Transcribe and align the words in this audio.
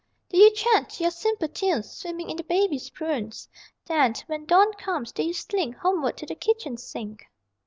Do 0.29 0.37
you 0.39 0.49
chant 0.51 0.99
your 0.99 1.11
simple 1.11 1.47
tunes 1.47 1.91
Swimming 1.91 2.31
in 2.31 2.37
the 2.37 2.43
baby's 2.43 2.89
prunes? 2.89 3.47
Then, 3.85 4.15
when 4.25 4.47
dawn 4.47 4.73
comes, 4.73 5.11
do 5.11 5.21
you 5.21 5.33
slink 5.35 5.75
Homeward 5.75 6.17
to 6.17 6.25
the 6.25 6.33
kitchen 6.33 6.75
sink? 6.77 7.27